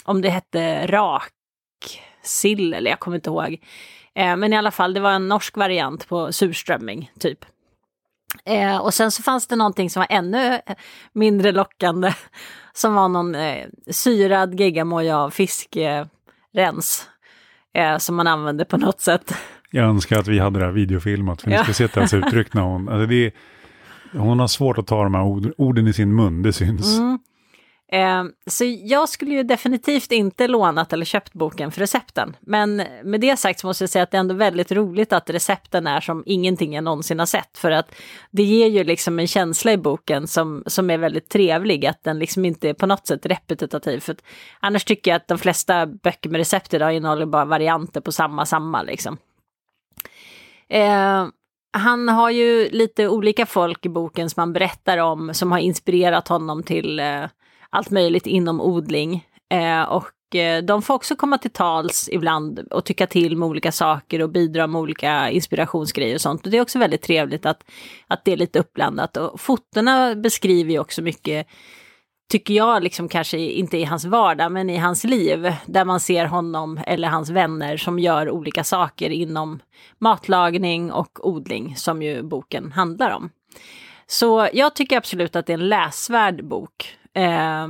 om 0.04 0.22
det 0.22 0.30
hette 0.30 0.86
rak 0.86 1.30
sill, 2.22 2.74
eller 2.74 2.90
jag 2.90 3.00
kommer 3.00 3.16
inte 3.16 3.30
ihåg. 3.30 3.58
Eh, 4.14 4.36
men 4.36 4.52
i 4.52 4.56
alla 4.56 4.70
fall, 4.70 4.94
det 4.94 5.00
var 5.00 5.10
en 5.10 5.28
norsk 5.28 5.56
variant 5.56 6.08
på 6.08 6.32
surströmming, 6.32 7.10
typ. 7.20 7.44
Eh, 8.44 8.76
och 8.76 8.94
sen 8.94 9.10
så 9.10 9.22
fanns 9.22 9.46
det 9.46 9.56
någonting 9.56 9.90
som 9.90 10.00
var 10.00 10.16
ännu 10.16 10.60
mindre 11.12 11.52
lockande, 11.52 12.14
som 12.72 12.94
var 12.94 13.08
någon 13.08 13.34
eh, 13.34 13.66
syrad 13.90 14.60
geggamoja 14.60 15.18
av 15.18 15.30
fiskrens, 15.30 17.08
eh, 17.74 17.98
som 17.98 18.16
man 18.16 18.26
använde 18.26 18.64
på 18.64 18.76
något 18.76 19.00
sätt. 19.00 19.34
Jag 19.70 19.84
önskar 19.84 20.18
att 20.18 20.28
vi 20.28 20.38
hade 20.38 20.58
det 20.58 20.64
här 20.64 20.72
videofilmat, 20.72 21.42
för 21.42 21.50
ni 21.50 21.58
ska 21.58 21.72
se 21.72 21.88
hennes 21.92 22.14
uttryck 22.14 22.54
när 22.54 22.62
hon... 22.62 22.88
Alltså 22.88 23.06
det 23.06 23.34
hon 24.12 24.40
har 24.40 24.46
svårt 24.46 24.78
att 24.78 24.86
ta 24.86 25.02
de 25.02 25.14
här 25.14 25.52
orden 25.60 25.86
i 25.86 25.92
sin 25.92 26.14
mun, 26.14 26.42
det 26.42 26.52
syns. 26.52 26.98
Mm. 26.98 27.18
Eh, 27.92 28.24
så 28.46 28.64
jag 28.64 29.08
skulle 29.08 29.34
ju 29.34 29.42
definitivt 29.42 30.12
inte 30.12 30.48
lånat 30.48 30.92
eller 30.92 31.04
köpt 31.04 31.32
boken 31.32 31.72
för 31.72 31.80
recepten. 31.80 32.36
Men 32.40 32.76
med 33.04 33.20
det 33.20 33.36
sagt 33.36 33.60
så 33.60 33.66
måste 33.66 33.84
jag 33.84 33.90
säga 33.90 34.02
att 34.02 34.10
det 34.10 34.16
är 34.16 34.20
ändå 34.20 34.34
väldigt 34.34 34.72
roligt 34.72 35.12
att 35.12 35.30
recepten 35.30 35.86
är 35.86 36.00
som 36.00 36.22
ingenting 36.26 36.74
jag 36.74 36.84
någonsin 36.84 37.18
har 37.18 37.26
sett. 37.26 37.58
För 37.58 37.70
att 37.70 37.94
det 38.30 38.42
ger 38.42 38.66
ju 38.66 38.84
liksom 38.84 39.18
en 39.18 39.26
känsla 39.26 39.72
i 39.72 39.76
boken 39.76 40.26
som, 40.26 40.62
som 40.66 40.90
är 40.90 40.98
väldigt 40.98 41.28
trevlig, 41.28 41.86
att 41.86 42.04
den 42.04 42.18
liksom 42.18 42.44
inte 42.44 42.68
är 42.68 42.74
på 42.74 42.86
något 42.86 43.06
sätt 43.06 43.26
repetitiv. 43.26 44.00
För 44.00 44.16
annars 44.60 44.84
tycker 44.84 45.10
jag 45.10 45.16
att 45.16 45.28
de 45.28 45.38
flesta 45.38 45.86
böcker 45.86 46.30
med 46.30 46.38
recept 46.38 46.74
idag 46.74 46.94
innehåller 46.94 47.26
bara 47.26 47.44
varianter 47.44 48.00
på 48.00 48.12
samma, 48.12 48.46
samma 48.46 48.82
liksom. 48.82 49.18
Eh, 50.68 51.26
han 51.72 52.08
har 52.08 52.30
ju 52.30 52.68
lite 52.70 53.08
olika 53.08 53.46
folk 53.46 53.86
i 53.86 53.88
boken 53.88 54.30
som 54.30 54.40
han 54.40 54.52
berättar 54.52 54.98
om, 54.98 55.34
som 55.34 55.52
har 55.52 55.58
inspirerat 55.58 56.28
honom 56.28 56.62
till 56.62 57.00
eh, 57.00 57.24
allt 57.74 57.90
möjligt 57.90 58.26
inom 58.26 58.60
odling. 58.60 59.26
Eh, 59.54 59.82
och 59.82 60.36
eh, 60.36 60.62
de 60.62 60.82
får 60.82 60.94
också 60.94 61.16
komma 61.16 61.38
till 61.38 61.50
tals 61.50 62.08
ibland 62.12 62.58
och 62.58 62.84
tycka 62.84 63.06
till 63.06 63.36
med 63.36 63.48
olika 63.48 63.72
saker 63.72 64.22
och 64.22 64.30
bidra 64.30 64.66
med 64.66 64.80
olika 64.80 65.30
inspirationsgrejer 65.30 66.14
och 66.14 66.20
sånt. 66.20 66.44
Och 66.44 66.50
det 66.50 66.56
är 66.56 66.62
också 66.62 66.78
väldigt 66.78 67.02
trevligt 67.02 67.46
att, 67.46 67.64
att 68.06 68.24
det 68.24 68.32
är 68.32 68.36
lite 68.36 68.58
uppblandat. 68.58 69.16
Och 69.16 69.40
fotona 69.40 70.14
beskriver 70.14 70.72
ju 70.72 70.78
också 70.78 71.02
mycket 71.02 71.46
tycker 72.30 72.54
jag, 72.54 72.82
liksom 72.82 73.08
kanske 73.08 73.38
inte 73.38 73.78
i 73.78 73.84
hans 73.84 74.04
vardag, 74.04 74.52
men 74.52 74.70
i 74.70 74.76
hans 74.76 75.04
liv, 75.04 75.52
där 75.66 75.84
man 75.84 76.00
ser 76.00 76.26
honom 76.26 76.80
eller 76.86 77.08
hans 77.08 77.30
vänner 77.30 77.76
som 77.76 77.98
gör 77.98 78.30
olika 78.30 78.64
saker 78.64 79.10
inom 79.10 79.60
matlagning 79.98 80.92
och 80.92 81.28
odling, 81.28 81.76
som 81.76 82.02
ju 82.02 82.22
boken 82.22 82.72
handlar 82.72 83.10
om. 83.10 83.30
Så 84.06 84.48
jag 84.52 84.74
tycker 84.74 84.96
absolut 84.96 85.36
att 85.36 85.46
det 85.46 85.52
är 85.52 85.58
en 85.58 85.68
läsvärd 85.68 86.44
bok. 86.44 86.98
Eh, 87.14 87.68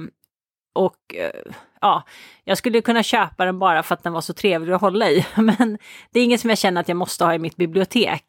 och 0.73 1.15
eh, 1.15 1.53
ja, 1.81 2.03
jag 2.45 2.59
skulle 2.59 2.81
kunna 2.81 3.03
köpa 3.03 3.45
den 3.45 3.59
bara 3.59 3.83
för 3.83 3.95
att 3.95 4.03
den 4.03 4.13
var 4.13 4.21
så 4.21 4.33
trevlig 4.33 4.73
att 4.73 4.81
hålla 4.81 5.11
i. 5.11 5.27
Men 5.37 5.79
det 6.11 6.21
är 6.21 6.25
inget 6.25 6.41
som 6.41 6.51
jag 6.51 6.59
känner 6.59 6.81
att 6.81 6.89
jag 6.89 6.97
måste 6.97 7.25
ha 7.25 7.35
i 7.35 7.39
mitt 7.39 7.57
bibliotek. 7.57 8.25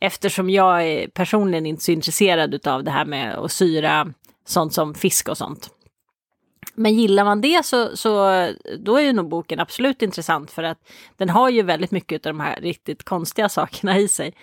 Eftersom 0.00 0.50
jag 0.50 0.86
är 0.86 1.08
personligen 1.08 1.66
inte 1.66 1.84
så 1.84 1.92
intresserad 1.92 2.66
av 2.66 2.84
det 2.84 2.90
här 2.90 3.04
med 3.04 3.34
att 3.34 3.52
syra 3.52 4.12
sånt 4.46 4.72
som 4.72 4.94
fisk 4.94 5.28
och 5.28 5.38
sånt. 5.38 5.70
Men 6.74 6.94
gillar 6.94 7.24
man 7.24 7.40
det 7.40 7.64
så, 7.64 7.96
så 7.96 8.12
då 8.78 8.96
är 8.96 9.02
ju 9.02 9.12
nog 9.12 9.28
boken 9.28 9.60
absolut 9.60 10.02
intressant 10.02 10.50
för 10.50 10.62
att 10.62 10.78
den 11.16 11.30
har 11.30 11.48
ju 11.48 11.62
väldigt 11.62 11.90
mycket 11.90 12.26
av 12.26 12.32
de 12.32 12.40
här 12.40 12.60
riktigt 12.60 13.04
konstiga 13.04 13.48
sakerna 13.48 13.98
i 13.98 14.08
sig. 14.08 14.34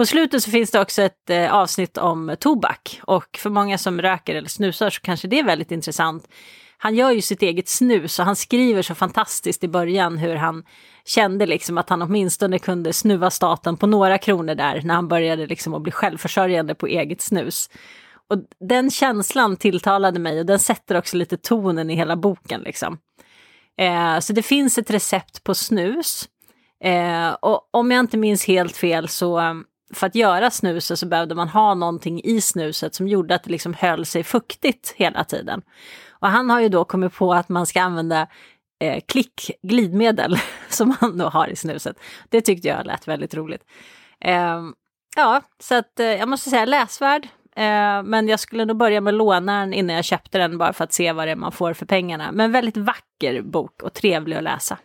På 0.00 0.06
slutet 0.06 0.42
så 0.42 0.50
finns 0.50 0.70
det 0.70 0.80
också 0.80 1.02
ett 1.02 1.30
eh, 1.30 1.54
avsnitt 1.54 1.98
om 1.98 2.36
tobak 2.40 3.00
och 3.02 3.38
för 3.38 3.50
många 3.50 3.78
som 3.78 4.02
röker 4.02 4.34
eller 4.34 4.48
snusar 4.48 4.90
så 4.90 5.00
kanske 5.00 5.28
det 5.28 5.38
är 5.38 5.44
väldigt 5.44 5.70
intressant. 5.70 6.28
han 6.78 6.94
gör 6.94 7.10
ju 7.10 7.20
sitt 7.20 7.42
eget 7.42 7.68
snus 7.68 8.18
och 8.18 8.24
han 8.24 8.36
skriver 8.36 8.82
så 8.82 8.94
fantastiskt 8.94 9.64
i 9.64 9.68
början 9.68 10.18
hur 10.18 10.34
han 10.34 10.64
kände 11.04 11.46
liksom 11.46 11.78
att 11.78 11.88
han 11.88 12.02
åtminstone 12.02 12.58
kunde 12.58 12.92
snuva 12.92 13.30
staten 13.30 13.76
på 13.76 13.86
några 13.86 14.18
kronor 14.18 14.54
där 14.54 14.82
när 14.84 14.94
han 14.94 15.08
började 15.08 15.46
liksom 15.46 15.74
att 15.74 15.82
bli 15.82 15.92
självförsörjande 15.92 16.74
på 16.74 16.86
eget 16.86 17.20
snus. 17.20 17.70
Och 18.28 18.38
den 18.68 18.90
känslan 18.90 19.56
tilltalade 19.56 20.18
mig 20.18 20.40
och 20.40 20.46
den 20.46 20.58
sätter 20.58 20.96
också 20.96 21.16
lite 21.16 21.36
tonen 21.36 21.90
i 21.90 21.94
hela 21.94 22.16
boken. 22.16 22.60
Liksom. 22.60 22.98
Eh, 23.78 24.18
så 24.18 24.32
det 24.32 24.42
finns 24.42 24.78
ett 24.78 24.90
recept 24.90 25.44
på 25.44 25.54
snus. 25.54 26.28
Eh, 26.84 27.30
och 27.30 27.68
om 27.70 27.90
jag 27.90 28.00
inte 28.00 28.16
minns 28.16 28.46
helt 28.46 28.76
fel 28.76 29.08
så 29.08 29.40
eh, 29.40 29.54
för 29.94 30.06
att 30.06 30.14
göra 30.14 30.50
snuset 30.50 30.98
så 30.98 31.06
behövde 31.06 31.34
man 31.34 31.48
ha 31.48 31.74
någonting 31.74 32.20
i 32.24 32.40
snuset 32.40 32.94
som 32.94 33.08
gjorde 33.08 33.34
att 33.34 33.44
det 33.44 33.50
liksom 33.50 33.74
höll 33.74 34.06
sig 34.06 34.24
fuktigt 34.24 34.94
hela 34.96 35.24
tiden. 35.24 35.62
Och 36.10 36.28
han 36.28 36.50
har 36.50 36.60
ju 36.60 36.68
då 36.68 36.84
kommit 36.84 37.14
på 37.14 37.34
att 37.34 37.48
man 37.48 37.66
ska 37.66 37.82
använda 37.82 38.26
eh, 38.80 39.02
klick 39.08 39.50
glidmedel 39.62 40.36
som 40.68 40.96
han 41.00 41.18
då 41.18 41.28
har 41.28 41.48
i 41.48 41.56
snuset. 41.56 41.96
Det 42.28 42.40
tyckte 42.40 42.68
jag 42.68 42.86
lät 42.86 43.08
väldigt 43.08 43.34
roligt. 43.34 43.64
Eh, 44.20 44.60
ja, 45.16 45.42
så 45.58 45.74
att 45.74 46.00
eh, 46.00 46.06
jag 46.06 46.28
måste 46.28 46.50
säga 46.50 46.64
läsvärd. 46.64 47.28
Eh, 47.56 48.02
men 48.02 48.28
jag 48.28 48.40
skulle 48.40 48.64
nog 48.64 48.76
börja 48.76 49.00
med 49.00 49.14
lånaren 49.14 49.74
innan 49.74 49.96
jag 49.96 50.04
köpte 50.04 50.38
den 50.38 50.58
bara 50.58 50.72
för 50.72 50.84
att 50.84 50.92
se 50.92 51.12
vad 51.12 51.28
det 51.28 51.32
är 51.32 51.36
man 51.36 51.52
får 51.52 51.72
för 51.72 51.86
pengarna. 51.86 52.32
Men 52.32 52.52
väldigt 52.52 52.76
vacker 52.76 53.42
bok 53.42 53.82
och 53.82 53.92
trevlig 53.92 54.36
att 54.36 54.42
läsa. 54.42 54.78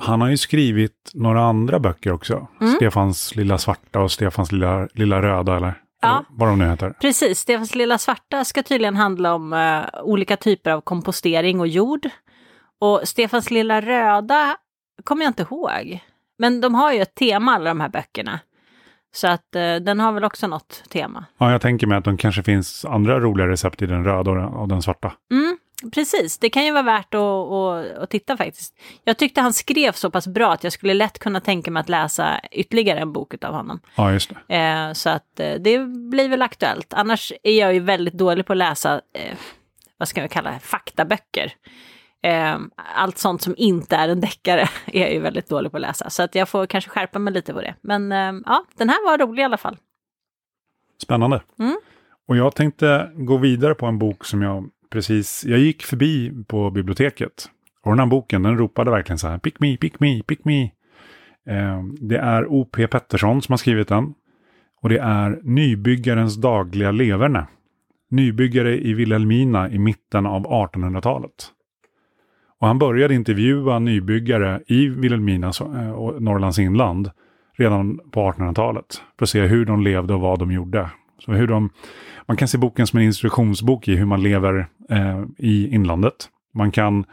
Han 0.00 0.20
har 0.20 0.28
ju 0.28 0.36
skrivit 0.36 1.10
några 1.14 1.44
andra 1.44 1.78
böcker 1.78 2.12
också. 2.12 2.46
Mm. 2.60 2.72
Stefans 2.74 3.36
lilla 3.36 3.58
svarta 3.58 4.00
och 4.00 4.12
Stefans 4.12 4.52
lilla, 4.52 4.88
lilla 4.94 5.22
röda 5.22 5.56
eller 5.56 5.74
Ja. 6.02 6.24
vad 6.30 6.48
de 6.48 6.58
nu 6.58 6.68
heter. 6.68 6.90
Precis, 7.00 7.38
Stefans 7.38 7.74
lilla 7.74 7.98
svarta 7.98 8.44
ska 8.44 8.62
tydligen 8.62 8.96
handla 8.96 9.34
om 9.34 9.52
eh, 9.52 10.02
olika 10.02 10.36
typer 10.36 10.70
av 10.70 10.80
kompostering 10.80 11.60
och 11.60 11.68
jord. 11.68 12.08
Och 12.80 13.00
Stefans 13.04 13.50
lilla 13.50 13.80
röda 13.80 14.56
kommer 15.04 15.22
jag 15.24 15.30
inte 15.30 15.42
ihåg. 15.42 15.98
Men 16.38 16.60
de 16.60 16.74
har 16.74 16.92
ju 16.92 17.00
ett 17.02 17.14
tema 17.14 17.52
alla 17.54 17.70
de 17.70 17.80
här 17.80 17.88
böckerna. 17.88 18.40
Så 19.14 19.28
att 19.28 19.54
eh, 19.56 19.76
den 19.76 20.00
har 20.00 20.12
väl 20.12 20.24
också 20.24 20.46
något 20.46 20.82
tema. 20.88 21.24
Ja, 21.38 21.52
jag 21.52 21.60
tänker 21.60 21.86
mig 21.86 21.98
att 21.98 22.04
de 22.04 22.16
kanske 22.16 22.42
finns 22.42 22.84
andra 22.84 23.20
roliga 23.20 23.48
recept 23.48 23.82
i 23.82 23.86
den 23.86 24.04
röda 24.04 24.30
och 24.30 24.36
den, 24.36 24.44
och 24.46 24.68
den 24.68 24.82
svarta. 24.82 25.12
Mm, 25.32 25.58
precis, 25.92 26.38
det 26.38 26.50
kan 26.50 26.64
ju 26.64 26.72
vara 26.72 26.82
värt 26.82 27.14
att, 27.14 27.20
att, 27.20 28.02
att 28.02 28.10
titta 28.10 28.36
faktiskt. 28.36 28.74
Jag 29.04 29.16
tyckte 29.16 29.40
han 29.40 29.52
skrev 29.52 29.92
så 29.92 30.10
pass 30.10 30.26
bra 30.26 30.52
att 30.52 30.64
jag 30.64 30.72
skulle 30.72 30.94
lätt 30.94 31.18
kunna 31.18 31.40
tänka 31.40 31.70
mig 31.70 31.80
att 31.80 31.88
läsa 31.88 32.40
ytterligare 32.50 33.00
en 33.00 33.12
bok 33.12 33.44
av 33.44 33.54
honom. 33.54 33.80
Ja, 33.94 34.12
just 34.12 34.30
det. 34.48 34.56
Eh, 34.56 34.92
så 34.92 35.10
att 35.10 35.40
eh, 35.40 35.54
det 35.54 35.78
blir 36.10 36.28
väl 36.28 36.42
aktuellt. 36.42 36.94
Annars 36.94 37.32
är 37.42 37.60
jag 37.60 37.74
ju 37.74 37.80
väldigt 37.80 38.14
dålig 38.14 38.46
på 38.46 38.52
att 38.52 38.56
läsa, 38.56 38.94
eh, 38.94 39.36
vad 39.98 40.08
ska 40.08 40.22
vi 40.22 40.28
kalla 40.28 40.50
det, 40.50 40.58
faktaböcker. 40.58 41.52
Eh, 42.22 42.58
allt 42.94 43.18
sånt 43.18 43.42
som 43.42 43.54
inte 43.56 43.96
är 43.96 44.08
en 44.08 44.20
deckare 44.20 44.60
är 44.86 45.00
jag 45.00 45.12
ju 45.12 45.20
väldigt 45.20 45.48
dålig 45.48 45.70
på 45.70 45.76
att 45.76 45.80
läsa. 45.80 46.10
Så 46.10 46.22
att 46.22 46.34
jag 46.34 46.48
får 46.48 46.66
kanske 46.66 46.90
skärpa 46.90 47.18
mig 47.18 47.34
lite 47.34 47.52
på 47.52 47.60
det. 47.60 47.74
Men 47.80 48.12
eh, 48.12 48.32
ja, 48.46 48.64
den 48.76 48.88
här 48.88 49.06
var 49.06 49.18
rolig 49.18 49.42
i 49.42 49.44
alla 49.44 49.56
fall. 49.56 49.76
Spännande. 51.02 51.42
Mm. 51.58 51.76
Och 52.28 52.36
jag 52.36 52.54
tänkte 52.54 53.10
gå 53.14 53.36
vidare 53.36 53.74
på 53.74 53.86
en 53.86 53.98
bok 53.98 54.24
som 54.24 54.42
jag 54.42 54.70
precis, 54.90 55.44
jag 55.44 55.58
gick 55.58 55.82
förbi 55.82 56.44
på 56.46 56.70
biblioteket. 56.70 57.50
Och 57.82 57.92
den 57.92 57.98
här 57.98 58.06
boken, 58.06 58.42
den 58.42 58.58
ropade 58.58 58.90
verkligen 58.90 59.18
så 59.18 59.28
här, 59.28 59.38
pick 59.38 59.60
me, 59.60 59.76
pick 59.76 60.00
me, 60.00 60.22
pick 60.22 60.44
me. 60.44 60.62
Eh, 61.46 61.82
det 62.00 62.18
är 62.18 62.46
O.P. 62.46 62.86
Pettersson 62.86 63.42
som 63.42 63.52
har 63.52 63.56
skrivit 63.56 63.88
den. 63.88 64.14
Och 64.80 64.88
det 64.88 64.98
är 64.98 65.40
Nybyggarens 65.42 66.36
dagliga 66.36 66.90
leverne. 66.90 67.46
Nybyggare 68.10 68.78
i 68.78 68.94
Vilhelmina 68.94 69.70
i 69.70 69.78
mitten 69.78 70.26
av 70.26 70.46
1800-talet. 70.46 71.50
Och 72.60 72.66
han 72.66 72.78
började 72.78 73.14
intervjua 73.14 73.78
nybyggare 73.78 74.62
i 74.66 74.88
Vilhelmina 74.88 75.52
eh, 75.60 75.90
och 75.90 76.22
Norrlands 76.22 76.58
inland 76.58 77.10
redan 77.56 78.00
på 78.10 78.32
1800-talet. 78.32 79.02
För 79.18 79.24
att 79.24 79.30
se 79.30 79.40
hur 79.40 79.64
de 79.64 79.82
levde 79.82 80.14
och 80.14 80.20
vad 80.20 80.38
de 80.38 80.52
gjorde. 80.52 80.90
Så 81.24 81.32
hur 81.32 81.46
de, 81.46 81.70
man 82.26 82.36
kan 82.36 82.48
se 82.48 82.58
boken 82.58 82.86
som 82.86 82.98
en 82.98 83.04
instruktionsbok 83.04 83.88
i 83.88 83.96
hur 83.96 84.06
man 84.06 84.22
lever 84.22 84.66
eh, 84.90 85.22
i 85.38 85.74
inlandet. 85.74 86.28
Man 86.54 86.70
kan 86.70 87.04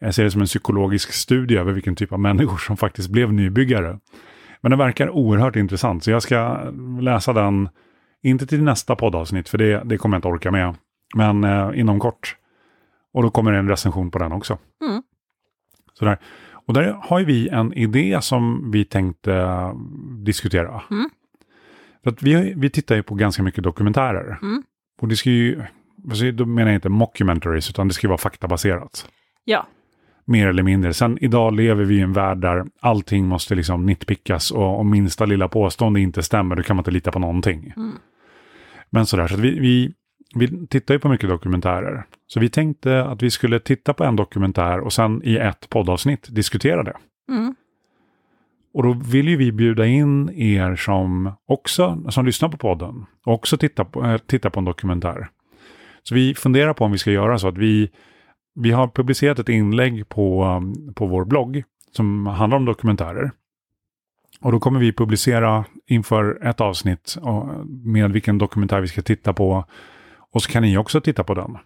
eh, 0.00 0.10
se 0.10 0.22
det 0.22 0.30
som 0.30 0.40
en 0.40 0.46
psykologisk 0.46 1.12
studie 1.12 1.56
över 1.56 1.72
vilken 1.72 1.96
typ 1.96 2.12
av 2.12 2.20
människor 2.20 2.56
som 2.56 2.76
faktiskt 2.76 3.10
blev 3.10 3.32
nybyggare. 3.32 3.98
Men 4.60 4.70
den 4.70 4.78
verkar 4.78 5.10
oerhört 5.10 5.56
intressant, 5.56 6.04
så 6.04 6.10
jag 6.10 6.22
ska 6.22 6.70
läsa 7.00 7.32
den, 7.32 7.68
inte 8.22 8.46
till 8.46 8.62
nästa 8.62 8.96
poddavsnitt, 8.96 9.48
för 9.48 9.58
det, 9.58 9.82
det 9.84 9.98
kommer 9.98 10.16
jag 10.16 10.18
inte 10.18 10.28
orka 10.28 10.50
med, 10.50 10.74
men 11.16 11.44
eh, 11.44 11.70
inom 11.74 12.00
kort. 12.00 12.36
Och 13.12 13.22
då 13.22 13.30
kommer 13.30 13.52
det 13.52 13.58
en 13.58 13.68
recension 13.68 14.10
på 14.10 14.18
den 14.18 14.32
också. 14.32 14.58
Mm. 14.88 15.02
Sådär. 15.92 16.18
Och 16.52 16.74
där 16.74 16.96
har 17.02 17.18
ju 17.18 17.24
vi 17.24 17.48
en 17.48 17.72
idé 17.72 18.18
som 18.20 18.70
vi 18.70 18.84
tänkte 18.84 19.34
eh, 19.34 19.74
diskutera. 20.24 20.82
Mm. 20.90 21.10
För 22.04 22.10
att 22.10 22.22
vi, 22.22 22.54
vi 22.56 22.70
tittar 22.70 22.96
ju 22.96 23.02
på 23.02 23.14
ganska 23.14 23.42
mycket 23.42 23.64
dokumentärer. 23.64 24.38
Mm. 24.42 24.62
Och 25.00 25.08
det 25.08 25.16
ska 25.16 25.30
ju, 25.30 25.62
alltså, 26.08 26.30
då 26.30 26.46
menar 26.46 26.70
jag 26.70 26.76
inte 26.76 26.88
mockumentaries, 26.88 27.70
utan 27.70 27.88
det 27.88 27.94
ska 27.94 28.06
ju 28.06 28.08
vara 28.08 28.18
faktabaserat. 28.18 29.08
Ja, 29.44 29.66
Mer 30.30 30.46
eller 30.46 30.62
mindre. 30.62 30.94
Sen 30.94 31.18
idag 31.20 31.54
lever 31.54 31.84
vi 31.84 31.96
i 31.96 32.00
en 32.00 32.12
värld 32.12 32.38
där 32.38 32.64
allting 32.80 33.26
måste 33.26 33.54
liksom 33.54 33.86
nitpickas 33.86 34.50
och 34.50 34.80
om 34.80 34.90
minsta 34.90 35.24
lilla 35.24 35.48
påstående 35.48 36.00
inte 36.00 36.22
stämmer, 36.22 36.56
då 36.56 36.62
kan 36.62 36.76
man 36.76 36.80
inte 36.80 36.90
lita 36.90 37.10
på 37.10 37.18
någonting. 37.18 37.72
Mm. 37.76 37.92
Men 38.90 39.06
sådär, 39.06 39.26
så 39.26 39.34
att 39.34 39.40
vi, 39.40 39.58
vi, 39.58 39.92
vi 40.34 40.66
tittar 40.66 40.94
ju 40.94 41.00
på 41.00 41.08
mycket 41.08 41.28
dokumentärer. 41.28 42.06
Så 42.26 42.40
vi 42.40 42.48
tänkte 42.48 43.04
att 43.04 43.22
vi 43.22 43.30
skulle 43.30 43.60
titta 43.60 43.94
på 43.94 44.04
en 44.04 44.16
dokumentär 44.16 44.80
och 44.80 44.92
sen 44.92 45.22
i 45.24 45.36
ett 45.36 45.68
poddavsnitt 45.68 46.26
diskutera 46.30 46.82
det. 46.82 46.96
mm. 47.28 47.54
Och 48.78 48.84
då 48.84 48.92
vill 48.92 49.28
ju 49.28 49.36
vi 49.36 49.52
bjuda 49.52 49.86
in 49.86 50.30
er 50.30 50.76
som 50.76 51.32
också, 51.46 52.02
som 52.08 52.26
lyssnar 52.26 52.48
på 52.48 52.56
podden, 52.56 53.06
och 53.26 53.34
också 53.34 53.56
tittar 53.56 53.84
på, 53.84 54.04
äh, 54.04 54.50
på 54.50 54.60
en 54.60 54.64
dokumentär. 54.64 55.28
Så 56.02 56.14
vi 56.14 56.34
funderar 56.34 56.74
på 56.74 56.84
om 56.84 56.92
vi 56.92 56.98
ska 56.98 57.10
göra 57.10 57.38
så 57.38 57.48
att 57.48 57.58
vi, 57.58 57.90
vi 58.54 58.70
har 58.70 58.88
publicerat 58.88 59.38
ett 59.38 59.48
inlägg 59.48 60.08
på, 60.08 60.44
um, 60.44 60.94
på 60.94 61.06
vår 61.06 61.24
blogg 61.24 61.62
som 61.96 62.26
handlar 62.26 62.56
om 62.56 62.64
dokumentärer. 62.64 63.30
Och 64.40 64.52
då 64.52 64.60
kommer 64.60 64.80
vi 64.80 64.92
publicera 64.92 65.64
inför 65.86 66.46
ett 66.46 66.60
avsnitt 66.60 67.16
med 67.84 68.12
vilken 68.12 68.38
dokumentär 68.38 68.80
vi 68.80 68.88
ska 68.88 69.02
titta 69.02 69.32
på. 69.32 69.64
Och 70.32 70.42
så 70.42 70.50
kan 70.50 70.62
ni 70.62 70.78
också 70.78 71.00
titta 71.00 71.24
på 71.24 71.34
den. 71.34 71.58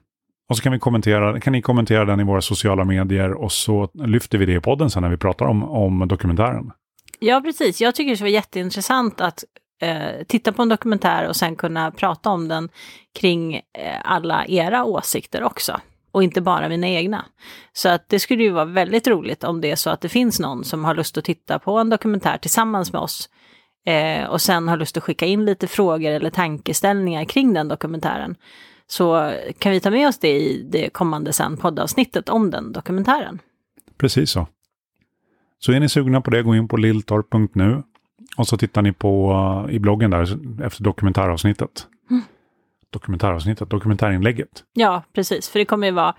Och 0.49 0.57
så 0.57 0.63
kan, 0.63 0.73
vi 0.73 0.79
kommentera, 0.79 1.41
kan 1.41 1.53
ni 1.53 1.63
kommentera 1.63 2.05
den 2.05 2.21
i 2.21 2.25
våra 2.25 2.41
sociala 2.41 2.85
medier 2.85 3.33
och 3.33 3.53
så 3.53 3.89
lyfter 3.95 4.39
vi 4.39 4.47
det 4.47 4.55
i 4.55 4.61
podden 4.61 4.91
sen 4.91 5.03
när 5.03 5.11
vi 5.11 5.17
pratar 5.17 5.47
om, 5.47 5.65
om 5.65 6.09
dokumentären. 6.09 6.73
Ja, 7.25 7.41
precis. 7.41 7.81
Jag 7.81 7.95
tycker 7.95 8.17
det 8.17 8.21
var 8.21 8.29
jätteintressant 8.29 9.21
att 9.21 9.45
eh, 9.83 10.25
titta 10.27 10.53
på 10.53 10.63
en 10.63 10.69
dokumentär 10.69 11.29
och 11.29 11.37
sen 11.37 11.57
kunna 11.57 11.91
prata 11.91 12.31
om 12.31 12.49
den 12.49 12.69
kring 13.15 13.55
eh, 13.55 13.63
alla 14.05 14.47
era 14.47 14.85
åsikter 14.85 15.43
också. 15.43 15.81
Och 16.13 16.23
inte 16.23 16.41
bara 16.41 16.69
mina 16.69 16.89
egna. 16.89 17.25
Så 17.73 17.89
att 17.89 18.09
det 18.09 18.19
skulle 18.19 18.43
ju 18.43 18.51
vara 18.51 18.65
väldigt 18.65 19.07
roligt 19.07 19.45
om 19.45 19.61
det 19.61 19.71
är 19.71 19.77
så 19.77 19.91
att 19.91 20.01
det 20.01 20.09
finns 20.09 20.41
någon 20.41 20.65
som 20.65 20.85
har 20.85 20.95
lust 20.95 21.19
att 21.19 21.25
titta 21.25 21.59
på 21.59 21.79
en 21.79 21.91
dokumentär 21.91 22.39
tillsammans 22.39 22.93
med 22.93 23.03
oss. 23.03 23.29
Eh, 23.87 24.25
och 24.25 24.41
sen 24.41 24.69
har 24.69 24.77
lust 24.77 24.97
att 24.97 25.03
skicka 25.03 25.27
in 25.27 25.45
lite 25.45 25.67
frågor 25.67 26.11
eller 26.11 26.31
tankeställningar 26.31 27.25
kring 27.25 27.53
den 27.53 27.69
dokumentären. 27.69 28.37
Så 28.87 29.35
kan 29.59 29.73
vi 29.73 29.81
ta 29.81 29.91
med 29.91 30.09
oss 30.09 30.19
det 30.19 30.41
i 30.41 30.69
det 30.73 30.91
kommande 30.91 31.33
sen 31.33 31.57
poddavsnittet 31.57 32.29
om 32.29 32.51
den 32.51 32.73
dokumentären. 32.73 33.39
Precis 33.99 34.31
så. 34.31 34.47
Så 35.65 35.73
är 35.73 35.81
ni 35.81 35.89
sugna 35.89 36.21
på 36.21 36.31
det, 36.31 36.43
gå 36.43 36.57
in 36.57 36.69
på 36.69 36.77
lilltorp.nu 36.77 37.83
och 38.37 38.49
så 38.49 38.57
tittar 38.57 38.83
ni 38.83 38.93
på 38.93 39.33
uh, 39.69 39.75
i 39.75 39.79
bloggen 39.79 40.11
där 40.11 40.39
efter 40.65 40.83
dokumentäravsnittet. 40.83 41.87
Mm. 42.11 42.23
Dokumentäravsnittet, 42.91 43.71
dokumentärinlägget. 43.71 44.65
Ja, 44.73 45.03
precis. 45.13 45.49
För 45.49 45.59
det 45.59 45.65
kommer 45.65 45.87
ju 45.87 45.93
vara 45.93 46.15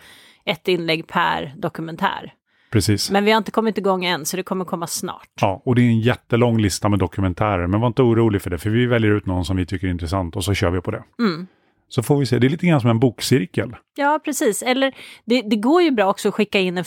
ett 0.45 0.67
inlägg 0.67 1.07
per 1.07 1.53
dokumentär. 1.57 2.33
Precis. 2.71 3.11
Men 3.11 3.25
vi 3.25 3.31
har 3.31 3.37
inte 3.37 3.51
kommit 3.51 3.77
igång 3.77 4.05
än, 4.05 4.25
så 4.25 4.37
det 4.37 4.43
kommer 4.43 4.65
komma 4.65 4.87
snart. 4.87 5.29
Ja, 5.41 5.61
och 5.65 5.75
det 5.75 5.81
är 5.81 5.85
en 5.85 5.99
jättelång 5.99 6.57
lista 6.61 6.89
med 6.89 6.99
dokumentärer, 6.99 7.67
men 7.67 7.79
var 7.79 7.87
inte 7.87 8.01
orolig 8.01 8.41
för 8.41 8.49
det, 8.49 8.57
för 8.57 8.69
vi 8.69 8.85
väljer 8.85 9.11
ut 9.11 9.25
någon 9.25 9.45
som 9.45 9.57
vi 9.57 9.65
tycker 9.65 9.87
är 9.87 9.91
intressant 9.91 10.35
och 10.35 10.43
så 10.43 10.53
kör 10.53 10.69
vi 10.69 10.81
på 10.81 10.91
det. 10.91 11.03
Mm. 11.19 11.47
Så 11.87 12.03
får 12.03 12.17
vi 12.17 12.25
se, 12.25 12.39
det 12.39 12.47
är 12.47 12.49
lite 12.49 12.65
grann 12.67 12.81
som 12.81 12.89
en 12.89 12.99
bokcirkel. 12.99 13.75
Ja, 13.95 14.19
precis. 14.25 14.63
Eller 14.63 14.95
det, 15.25 15.41
det 15.41 15.55
går 15.55 15.81
ju 15.81 15.91
bra 15.91 16.09
också 16.09 16.27
att 16.27 16.33
skicka 16.33 16.59
in 16.59 16.77
en 16.77 16.83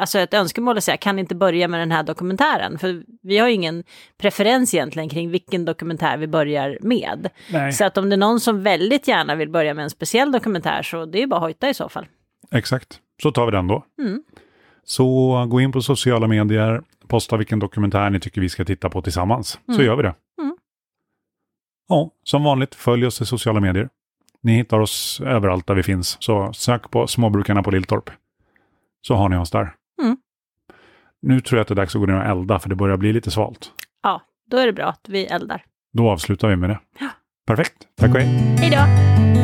alltså 0.00 0.18
ett 0.18 0.34
önskemål 0.34 0.76
och 0.76 0.82
säga, 0.82 0.96
kan 0.96 1.18
inte 1.18 1.34
börja 1.34 1.68
med 1.68 1.80
den 1.80 1.90
här 1.92 2.02
dokumentären? 2.02 2.78
För 2.78 3.02
vi 3.22 3.38
har 3.38 3.48
ju 3.48 3.54
ingen 3.54 3.84
preferens 4.18 4.74
egentligen 4.74 5.08
kring 5.08 5.30
vilken 5.30 5.64
dokumentär 5.64 6.16
vi 6.16 6.26
börjar 6.26 6.78
med. 6.80 7.28
Nej. 7.52 7.72
Så 7.72 7.84
att 7.84 7.98
om 7.98 8.08
det 8.10 8.14
är 8.14 8.18
någon 8.18 8.40
som 8.40 8.62
väldigt 8.62 9.08
gärna 9.08 9.34
vill 9.34 9.50
börja 9.50 9.74
med 9.74 9.82
en 9.82 9.90
speciell 9.90 10.32
dokumentär 10.32 10.82
så 10.82 11.04
det 11.06 11.22
är 11.22 11.26
bara 11.26 11.36
att 11.36 11.42
hojta 11.42 11.68
i 11.68 11.74
så 11.74 11.88
fall. 11.88 12.06
Exakt, 12.50 12.98
så 13.22 13.32
tar 13.32 13.46
vi 13.46 13.52
den 13.52 13.66
då. 13.66 13.84
Mm. 14.00 14.22
Så 14.84 15.06
gå 15.48 15.60
in 15.60 15.72
på 15.72 15.80
sociala 15.82 16.26
medier, 16.26 16.82
posta 17.08 17.36
vilken 17.36 17.58
dokumentär 17.58 18.10
ni 18.10 18.20
tycker 18.20 18.40
vi 18.40 18.48
ska 18.48 18.64
titta 18.64 18.90
på 18.90 19.02
tillsammans, 19.02 19.58
så 19.66 19.72
Mm. 19.72 19.86
gör 19.86 19.96
vi 19.96 20.02
det. 20.02 20.14
Mm. 20.42 20.56
Ja, 21.88 22.10
som 22.24 22.44
vanligt, 22.44 22.74
följ 22.74 23.06
oss 23.06 23.20
i 23.20 23.26
sociala 23.26 23.60
medier. 23.60 23.88
Ni 24.42 24.52
hittar 24.52 24.80
oss 24.80 25.20
överallt 25.20 25.66
där 25.66 25.74
vi 25.74 25.82
finns. 25.82 26.16
Så 26.20 26.52
sök 26.52 26.90
på 26.90 27.06
Småbrukarna 27.06 27.62
på 27.62 27.70
Lilltorp. 27.70 28.10
Så 29.06 29.14
har 29.14 29.28
ni 29.28 29.36
oss 29.36 29.50
där. 29.50 29.74
Mm. 30.02 30.16
Nu 31.22 31.40
tror 31.40 31.58
jag 31.58 31.62
att 31.62 31.68
det 31.68 31.74
är 31.74 31.76
dags 31.76 31.94
att 31.94 32.00
gå 32.00 32.06
ner 32.06 32.16
och 32.16 32.24
elda, 32.24 32.58
för 32.58 32.68
det 32.68 32.74
börjar 32.74 32.96
bli 32.96 33.12
lite 33.12 33.30
svalt. 33.30 33.72
Ja, 34.02 34.22
då 34.50 34.56
är 34.56 34.66
det 34.66 34.72
bra 34.72 34.86
att 34.86 35.08
vi 35.08 35.26
eldar. 35.26 35.64
Då 35.92 36.10
avslutar 36.10 36.48
vi 36.48 36.56
med 36.56 36.70
det. 36.70 36.80
Perfekt. 37.46 37.76
Tack 37.96 38.14
och 38.14 38.20
hej. 38.20 38.26
Hej 38.58 38.70
då! 38.70 39.39